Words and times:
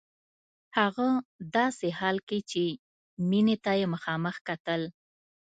هغه 0.77 1.09
داسې 1.55 1.87
حال 1.99 2.17
کې 2.27 2.39
چې 2.51 2.63
مينې 3.29 3.55
ته 3.63 3.71
يې 3.79 3.85
مخامخ 3.93 4.35
کتل. 4.47 4.81